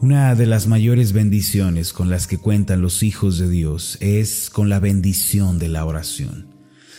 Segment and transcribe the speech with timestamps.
[0.00, 4.68] Una de las mayores bendiciones con las que cuentan los hijos de Dios es con
[4.68, 6.46] la bendición de la oración.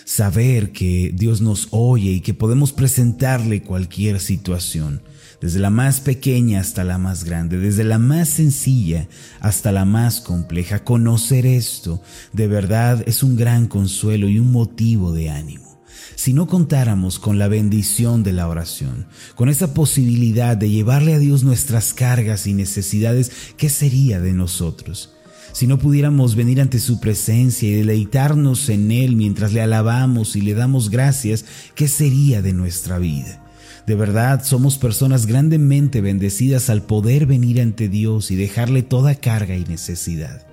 [0.04, 5.02] Saber que Dios nos oye y que podemos presentarle cualquier situación,
[5.40, 9.08] desde la más pequeña hasta la más grande, desde la más sencilla
[9.40, 10.84] hasta la más compleja.
[10.84, 12.02] Conocer esto
[12.34, 15.69] de verdad es un gran consuelo y un motivo de ánimo
[16.16, 21.20] si no contáramos con la bendición de la oración, con esa posibilidad de llevarle a
[21.20, 25.12] Dios nuestras cargas y necesidades, ¿qué sería de nosotros?
[25.52, 30.42] Si no pudiéramos venir ante su presencia y deleitarnos en Él mientras le alabamos y
[30.42, 33.44] le damos gracias, ¿qué sería de nuestra vida?
[33.88, 39.56] De verdad, somos personas grandemente bendecidas al poder venir ante Dios y dejarle toda carga
[39.56, 40.46] y necesidad.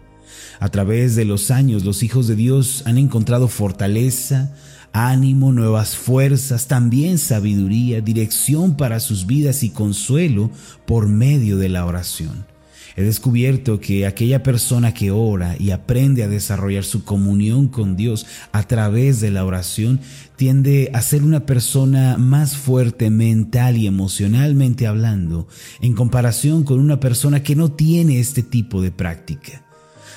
[0.58, 4.54] A través de los años, los hijos de Dios han encontrado fortaleza,
[4.92, 10.50] ánimo, nuevas fuerzas, también sabiduría, dirección para sus vidas y consuelo
[10.86, 12.46] por medio de la oración.
[12.96, 18.26] He descubierto que aquella persona que ora y aprende a desarrollar su comunión con Dios
[18.52, 20.00] a través de la oración
[20.36, 25.46] tiende a ser una persona más fuerte mental y emocionalmente hablando
[25.82, 29.62] en comparación con una persona que no tiene este tipo de práctica.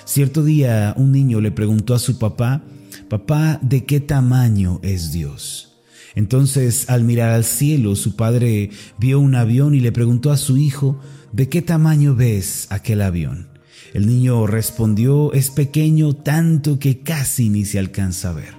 [0.05, 2.61] Cierto día un niño le preguntó a su papá
[3.09, 5.73] Papá, ¿de qué tamaño es Dios?
[6.13, 10.57] Entonces, al mirar al cielo, su padre vio un avión y le preguntó a su
[10.57, 10.99] hijo,
[11.31, 13.49] ¿de qué tamaño ves aquel avión?
[13.95, 18.53] El niño respondió, es pequeño tanto que casi ni se alcanza a ver.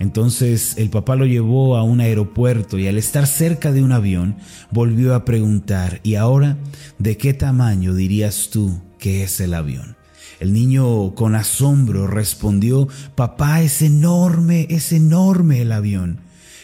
[0.00, 4.36] Entonces el papá lo llevó a un aeropuerto y al estar cerca de un avión
[4.72, 6.58] volvió a preguntar, ¿y ahora
[6.98, 9.96] de qué tamaño dirías tú que es el avión?
[10.40, 16.20] El niño con asombro respondió, Papá, es enorme, es enorme el avión.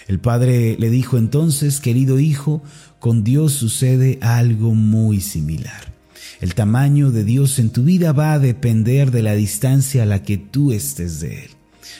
[0.08, 2.62] El padre le dijo entonces, querido hijo,
[2.98, 5.92] con Dios sucede algo muy similar.
[6.40, 10.22] El tamaño de Dios en tu vida va a depender de la distancia a la
[10.22, 11.50] que tú estés de Él.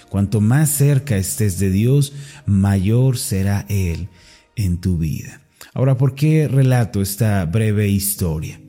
[0.09, 2.12] Cuanto más cerca estés de Dios,
[2.44, 4.09] mayor será Él
[4.56, 5.41] en tu vida.
[5.75, 8.60] Ahora, ¿por qué relato esta breve historia?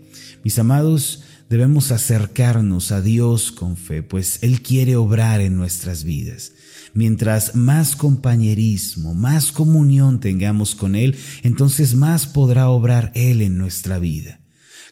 [0.44, 1.23] Mis amados,
[1.53, 6.53] debemos acercarnos a Dios con fe, pues Él quiere obrar en nuestras vidas.
[6.96, 14.00] Mientras más compañerismo, más comunión tengamos con Él, entonces más podrá obrar Él en nuestra
[14.00, 14.40] vida.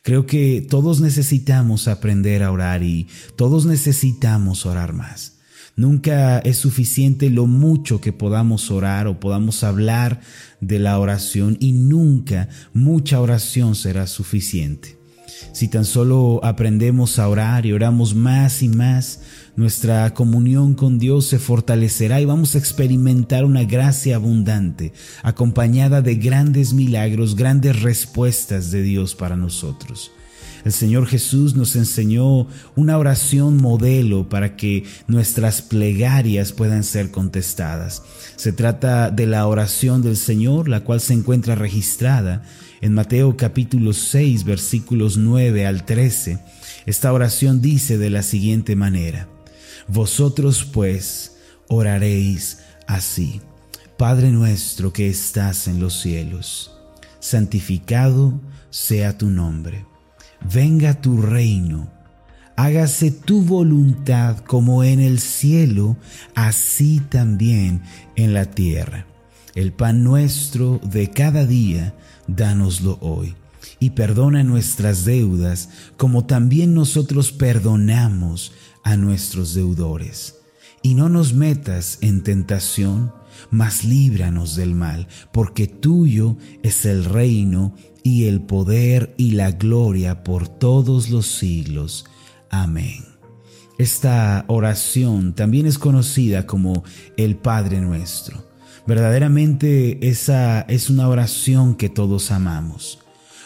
[0.03, 5.39] Creo que todos necesitamos aprender a orar y todos necesitamos orar más.
[5.75, 10.21] Nunca es suficiente lo mucho que podamos orar o podamos hablar
[10.59, 15.00] de la oración y nunca mucha oración será suficiente.
[15.51, 19.21] Si tan solo aprendemos a orar y oramos más y más,
[19.55, 24.93] nuestra comunión con Dios se fortalecerá y vamos a experimentar una gracia abundante,
[25.23, 30.11] acompañada de grandes milagros, grandes respuestas de Dios para nosotros.
[30.63, 38.03] El Señor Jesús nos enseñó una oración modelo para que nuestras plegarias puedan ser contestadas.
[38.35, 42.43] Se trata de la oración del Señor, la cual se encuentra registrada
[42.81, 46.39] en Mateo capítulo 6 versículos 9 al 13.
[46.85, 49.27] Esta oración dice de la siguiente manera,
[49.87, 53.41] Vosotros pues oraréis así,
[53.97, 56.71] Padre nuestro que estás en los cielos,
[57.19, 58.39] santificado
[58.69, 59.90] sea tu nombre
[60.53, 61.87] venga tu reino,
[62.55, 65.97] hágase tu voluntad como en el cielo,
[66.35, 67.81] así también
[68.15, 69.05] en la tierra.
[69.55, 71.93] El pan nuestro de cada día,
[72.27, 73.35] dánoslo hoy.
[73.79, 78.53] Y perdona nuestras deudas, como también nosotros perdonamos
[78.83, 80.35] a nuestros deudores.
[80.83, 83.11] Y no nos metas en tentación,
[83.49, 90.23] mas líbranos del mal, porque tuyo es el reino y el poder y la gloria
[90.23, 92.05] por todos los siglos.
[92.49, 93.05] Amén.
[93.77, 96.83] Esta oración también es conocida como
[97.17, 98.45] el Padre nuestro.
[98.85, 102.99] Verdaderamente esa es una oración que todos amamos.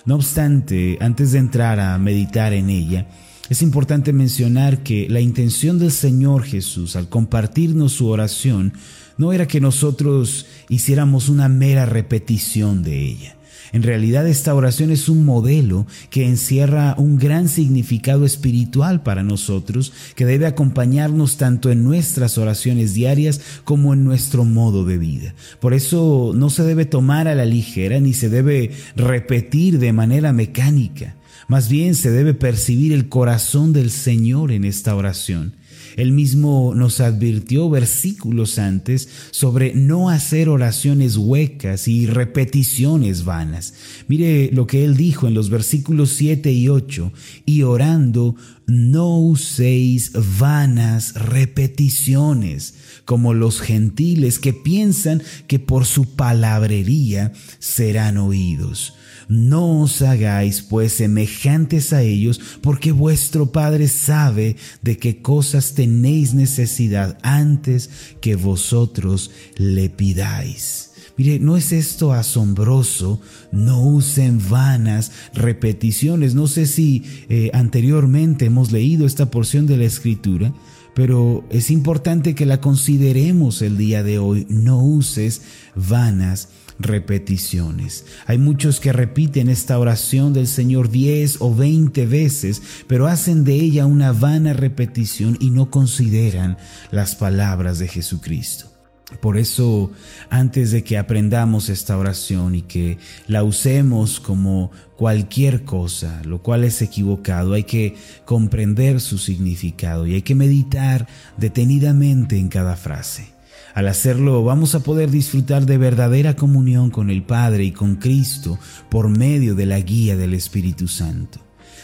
[0.06, 3.08] No obstante, antes de entrar a meditar en ella,
[3.50, 8.74] es importante mencionar que la intención del Señor Jesús al compartirnos su oración
[9.18, 13.36] no era que nosotros hiciéramos una mera repetición de ella.
[13.76, 19.92] En realidad esta oración es un modelo que encierra un gran significado espiritual para nosotros
[20.16, 25.36] que debe acompañarnos tanto en nuestras oraciones diarias como en nuestro modo de vida.
[25.60, 30.32] Por eso no se debe tomar a la ligera ni se debe repetir de manera
[30.32, 31.16] mecánica.
[31.50, 35.54] Más bien se debe percibir el corazón del Señor en esta oración.
[35.96, 43.74] Él mismo nos advirtió versículos antes sobre no hacer oraciones huecas y repeticiones vanas.
[44.08, 47.12] Mire lo que Él dijo en los versículos 7 y 8,
[47.46, 48.36] y orando
[48.68, 52.74] no uséis vanas repeticiones
[53.06, 58.94] como los gentiles que piensan que por su palabrería serán oídos.
[59.28, 66.34] No os hagáis pues semejantes a ellos, porque vuestro Padre sabe de qué cosas tenéis
[66.34, 67.90] necesidad antes
[68.22, 70.92] que vosotros le pidáis.
[71.18, 73.22] Mire, ¿no es esto asombroso?
[73.52, 76.36] No usen vanas repeticiones.
[76.36, 80.54] No sé si eh, anteriormente hemos leído esta porción de la escritura,
[80.94, 84.46] pero es importante que la consideremos el día de hoy.
[84.50, 85.42] No uses
[85.76, 86.50] vanas
[86.80, 88.06] repeticiones.
[88.26, 93.54] Hay muchos que repiten esta oración del Señor 10 o 20 veces, pero hacen de
[93.54, 96.58] ella una vana repetición y no consideran
[96.92, 98.76] las palabras de Jesucristo.
[99.22, 99.92] Por eso,
[100.30, 106.64] antes de que aprendamos esta oración y que la usemos como cualquier cosa, lo cual
[106.64, 107.96] es equivocado, hay que
[108.26, 111.08] comprender su significado y hay que meditar
[111.38, 113.35] detenidamente en cada frase.
[113.76, 118.58] Al hacerlo vamos a poder disfrutar de verdadera comunión con el Padre y con Cristo
[118.90, 121.40] por medio de la guía del Espíritu Santo.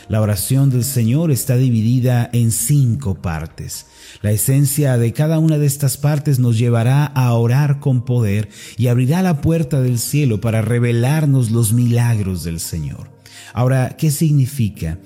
[0.07, 3.87] La oración del Señor está dividida en cinco partes.
[4.21, 8.47] La esencia de cada una de estas partes nos llevará a orar con poder
[8.77, 13.09] y abrirá la puerta del cielo para revelarnos los milagros del Señor.
[13.53, 14.97] Ahora, ¿qué significa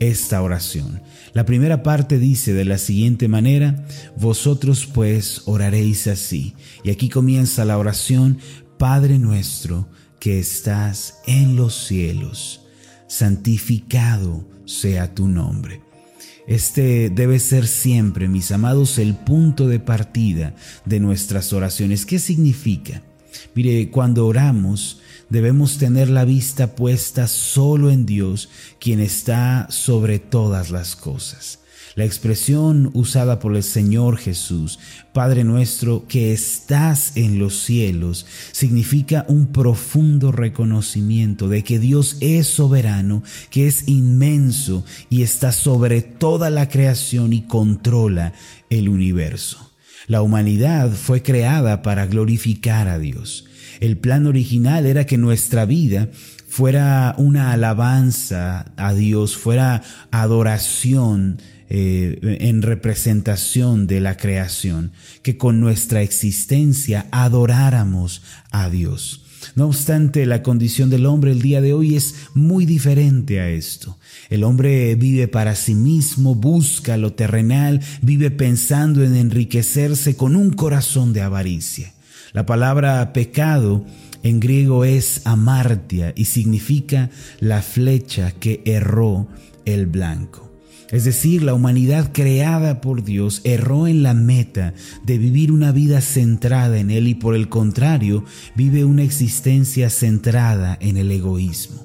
[0.00, 1.02] esta oración?
[1.32, 3.84] La primera parte dice de la siguiente manera,
[4.16, 6.54] vosotros pues oraréis así.
[6.82, 8.38] Y aquí comienza la oración,
[8.78, 9.88] Padre nuestro
[10.20, 12.66] que estás en los cielos,
[13.08, 15.82] santificado sea tu nombre.
[16.46, 20.54] Este debe ser siempre, mis amados, el punto de partida
[20.84, 22.04] de nuestras oraciones.
[22.04, 23.02] ¿Qué significa?
[23.54, 28.48] Mire, cuando oramos, debemos tener la vista puesta solo en Dios,
[28.78, 31.60] quien está sobre todas las cosas.
[31.96, 34.80] La expresión usada por el Señor Jesús,
[35.12, 42.48] Padre nuestro que estás en los cielos, significa un profundo reconocimiento de que Dios es
[42.48, 48.32] soberano, que es inmenso y está sobre toda la creación y controla
[48.70, 49.73] el universo.
[50.06, 53.46] La humanidad fue creada para glorificar a Dios.
[53.80, 56.08] El plan original era que nuestra vida
[56.46, 64.92] fuera una alabanza a Dios, fuera adoración eh, en representación de la creación,
[65.22, 68.22] que con nuestra existencia adoráramos
[68.52, 69.23] a Dios.
[69.54, 73.98] No obstante, la condición del hombre el día de hoy es muy diferente a esto.
[74.28, 80.50] El hombre vive para sí mismo, busca lo terrenal, vive pensando en enriquecerse con un
[80.50, 81.92] corazón de avaricia.
[82.32, 83.84] La palabra pecado
[84.24, 89.28] en griego es amartia y significa la flecha que erró
[89.64, 90.43] el blanco.
[90.94, 96.00] Es decir, la humanidad creada por Dios erró en la meta de vivir una vida
[96.00, 98.24] centrada en Él y por el contrario
[98.54, 101.84] vive una existencia centrada en el egoísmo.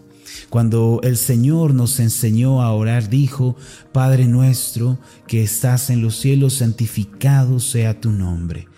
[0.52, 3.56] Cuando el Señor nos enseñó a orar, dijo,
[3.92, 8.69] Padre nuestro que estás en los cielos, santificado sea tu nombre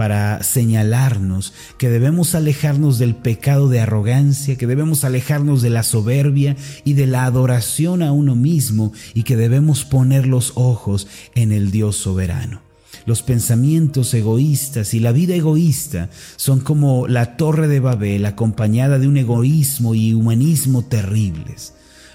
[0.00, 6.56] para señalarnos que debemos alejarnos del pecado de arrogancia, que debemos alejarnos de la soberbia
[6.84, 11.70] y de la adoración a uno mismo y que debemos poner los ojos en el
[11.70, 12.62] Dios soberano.
[13.04, 19.06] Los pensamientos egoístas y la vida egoísta son como la torre de Babel acompañada de
[19.06, 21.74] un egoísmo y humanismo terribles.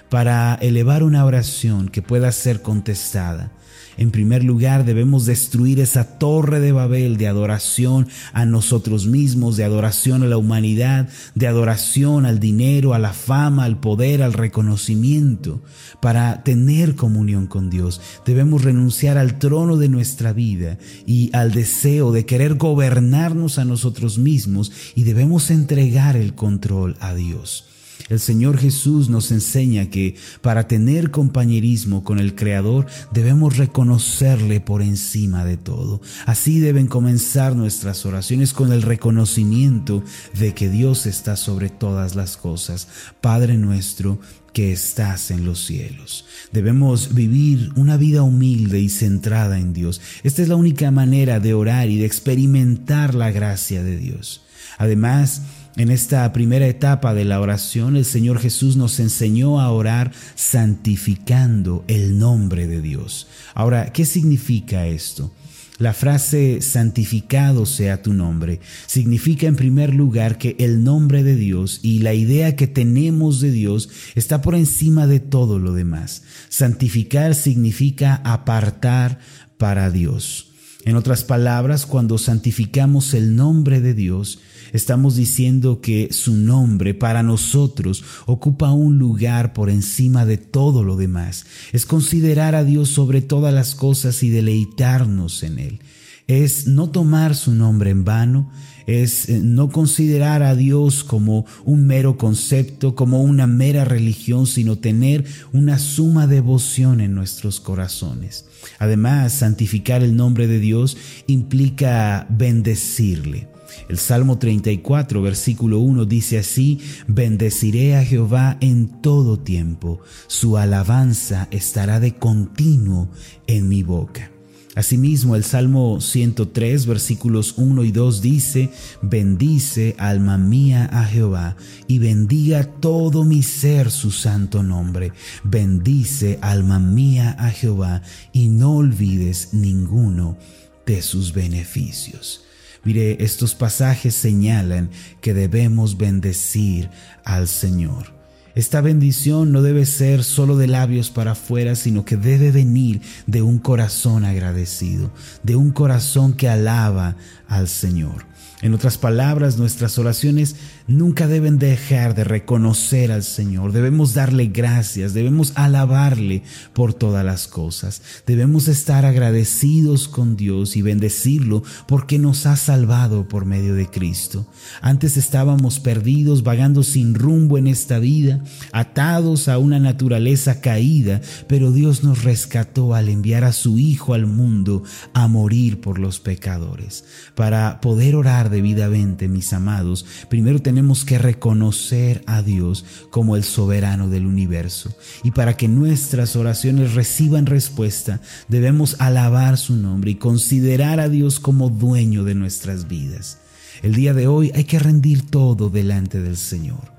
[0.10, 3.52] Para elevar una oración que pueda ser contestada,
[3.98, 9.64] en primer lugar, debemos destruir esa torre de Babel de adoración a nosotros mismos, de
[9.64, 15.62] adoración a la humanidad, de adoración al dinero, a la fama, al poder, al reconocimiento.
[16.02, 22.12] Para tener comunión con Dios, debemos renunciar al trono de nuestra vida y al deseo
[22.12, 27.75] de querer gobernarnos a nosotros mismos y debemos entregar el control a Dios.
[28.10, 34.82] El Señor Jesús nos enseña que para tener compañerismo con el Creador debemos reconocerle por
[34.82, 36.02] encima de todo.
[36.26, 40.04] Así deben comenzar nuestras oraciones con el reconocimiento
[40.38, 42.88] de que Dios está sobre todas las cosas.
[43.22, 44.20] Padre nuestro,
[44.54, 46.26] que estás en los cielos.
[46.54, 50.00] Debemos vivir una vida humilde y centrada en Dios.
[50.24, 54.44] Esta es la única manera de orar y de experimentar la gracia de Dios.
[54.78, 55.42] Además,
[55.78, 61.84] En esta primera etapa de la oración, el Señor Jesús nos enseñó a orar santificando
[61.90, 63.28] el nombre de Dios.
[63.54, 65.34] Ahora, ¿qué significa esto?
[65.78, 71.82] La frase santificado sea tu nombre significa en primer lugar que el nombre de Dios
[71.84, 76.24] y la idea que tenemos de Dios está por encima de todo lo demás.
[76.48, 79.20] Santificar significa apartar
[79.58, 80.55] para Dios.
[80.86, 84.38] En otras palabras, cuando santificamos el nombre de Dios,
[84.72, 90.96] estamos diciendo que su nombre para nosotros ocupa un lugar por encima de todo lo
[90.96, 91.48] demás.
[91.74, 95.80] Es considerar a Dios sobre todas las cosas y deleitarnos en Él.
[96.28, 98.52] Es no tomar su nombre en vano,
[98.88, 104.78] es eh, no considerar a Dios como un mero concepto, como una mera religión, sino
[104.78, 108.46] tener una suma devoción en nuestros corazones.
[108.80, 113.48] Además, santificar el nombre de Dios implica bendecirle.
[113.90, 121.48] El Salmo 34, versículo 1 dice así, bendeciré a Jehová en todo tiempo, su alabanza
[121.52, 123.10] estará de continuo
[123.48, 124.35] en mi boca.
[124.76, 128.70] Asimismo, el Salmo 103, versículos 1 y 2 dice,
[129.02, 131.56] bendice alma mía a Jehová
[131.88, 135.14] y bendiga todo mi ser su santo nombre.
[135.46, 138.02] Bendice alma mía a Jehová
[138.34, 140.38] y no olvides ninguno
[140.86, 142.44] de sus beneficios.
[142.84, 144.90] Mire, estos pasajes señalan
[145.22, 146.90] que debemos bendecir
[147.24, 148.14] al Señor.
[148.56, 153.42] Esta bendición no debe ser solo de labios para afuera, sino que debe venir de
[153.42, 155.12] un corazón agradecido,
[155.44, 158.26] de un corazón que alaba al Señor.
[158.62, 160.56] En otras palabras, nuestras oraciones
[160.88, 163.74] nunca deben dejar de reconocer al Señor.
[163.74, 166.42] Debemos darle gracias, debemos alabarle
[166.74, 168.02] por todas las cosas.
[168.26, 174.48] Debemos estar agradecidos con Dios y bendecirlo porque nos ha salvado por medio de Cristo.
[174.82, 181.72] Antes estábamos perdidos, vagando sin rumbo en esta vida, atados a una naturaleza caída, pero
[181.72, 184.84] Dios nos rescató al enviar a su Hijo al mundo
[185.14, 187.04] a morir por los pecadores.
[187.36, 194.10] Para poder orar debidamente, mis amados, primero tenemos que reconocer a Dios como el soberano
[194.10, 194.96] del universo.
[195.22, 201.42] Y para que nuestras oraciones reciban respuesta, debemos alabar su nombre y considerar a Dios
[201.42, 203.40] como dueño de nuestras vidas.
[203.84, 206.95] El día de hoy hay que rendir todo delante del Señor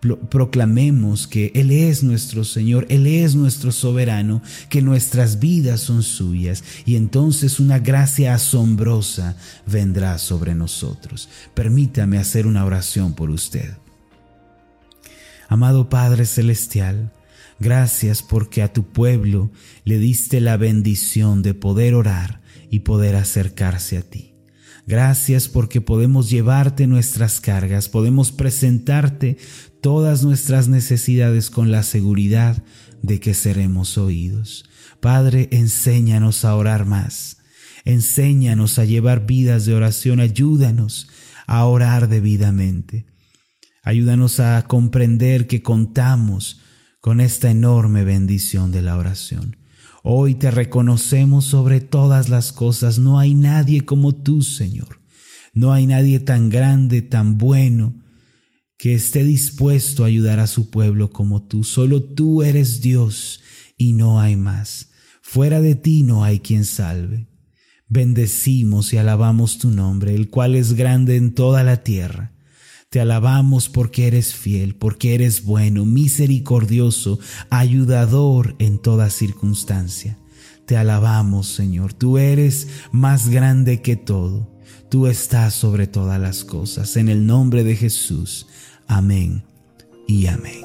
[0.00, 6.62] proclamemos que Él es nuestro Señor, Él es nuestro soberano, que nuestras vidas son suyas
[6.86, 9.36] y entonces una gracia asombrosa
[9.66, 11.28] vendrá sobre nosotros.
[11.54, 13.76] Permítame hacer una oración por usted.
[15.48, 17.12] Amado Padre Celestial,
[17.58, 19.50] gracias porque a tu pueblo
[19.84, 22.40] le diste la bendición de poder orar
[22.70, 24.34] y poder acercarse a ti.
[24.88, 29.36] Gracias porque podemos llevarte nuestras cargas, podemos presentarte
[29.80, 32.62] todas nuestras necesidades con la seguridad
[33.02, 34.68] de que seremos oídos.
[35.00, 37.38] Padre, enséñanos a orar más.
[37.84, 40.20] Enséñanos a llevar vidas de oración.
[40.20, 41.08] Ayúdanos
[41.46, 43.06] a orar debidamente.
[43.82, 46.60] Ayúdanos a comprender que contamos
[47.00, 49.56] con esta enorme bendición de la oración.
[50.02, 52.98] Hoy te reconocemos sobre todas las cosas.
[52.98, 55.00] No hay nadie como tú, Señor.
[55.54, 57.94] No hay nadie tan grande, tan bueno,
[58.78, 61.64] que esté dispuesto a ayudar a su pueblo como tú.
[61.64, 63.40] Solo tú eres Dios
[63.76, 64.90] y no hay más.
[65.20, 67.26] Fuera de ti no hay quien salve.
[67.88, 72.32] Bendecimos y alabamos tu nombre, el cual es grande en toda la tierra.
[72.88, 77.18] Te alabamos porque eres fiel, porque eres bueno, misericordioso,
[77.50, 80.18] ayudador en toda circunstancia.
[80.66, 81.94] Te alabamos, Señor.
[81.94, 84.57] Tú eres más grande que todo.
[84.88, 86.96] Tú estás sobre todas las cosas.
[86.96, 88.46] En el nombre de Jesús.
[88.86, 89.42] Amén
[90.06, 90.64] y amén.